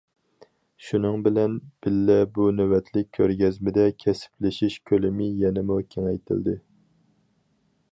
شۇنىڭ 0.85 1.19
بىلەن 1.27 1.57
بىللە، 1.87 2.15
بۇ 2.37 2.47
نۆۋەتلىك 2.61 3.11
كۆرگەزمىدە 3.19 3.85
كەسىپلىشىش 4.05 4.81
كۆلىمى 4.93 5.31
يەنىمۇ 5.45 5.81
كېڭەيتىلدى. 5.95 6.59